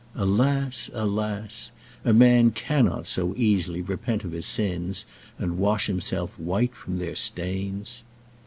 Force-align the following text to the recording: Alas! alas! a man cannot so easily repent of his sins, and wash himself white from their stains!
Alas! 0.15 0.89
alas! 0.95 1.69
a 2.03 2.11
man 2.11 2.49
cannot 2.49 3.05
so 3.05 3.35
easily 3.37 3.83
repent 3.83 4.23
of 4.23 4.31
his 4.31 4.47
sins, 4.47 5.05
and 5.37 5.59
wash 5.59 5.85
himself 5.85 6.33
white 6.39 6.73
from 6.73 6.97
their 6.97 7.13
stains! 7.15 8.01